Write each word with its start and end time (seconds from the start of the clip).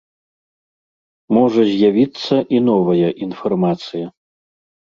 Можа 1.37 1.61
з'явіцца 1.67 2.35
і 2.57 2.63
новая 2.73 3.09
інфармацыя. 3.29 4.07